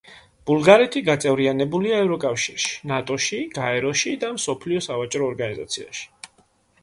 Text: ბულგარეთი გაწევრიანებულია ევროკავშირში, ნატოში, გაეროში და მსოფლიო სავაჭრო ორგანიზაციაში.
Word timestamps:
ბულგარეთი 0.49 1.01
გაწევრიანებულია 1.09 1.99
ევროკავშირში, 2.05 2.71
ნატოში, 2.93 3.41
გაეროში 3.59 4.13
და 4.23 4.33
მსოფლიო 4.39 4.83
სავაჭრო 4.87 5.27
ორგანიზაციაში. 5.35 6.09